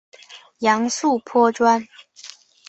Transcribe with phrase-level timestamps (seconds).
[0.61, 1.87] 杨素颇专。